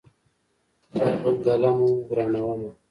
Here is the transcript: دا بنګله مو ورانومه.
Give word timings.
دا 0.95 1.07
بنګله 1.21 1.71
مو 1.77 1.89
ورانومه. 2.09 2.69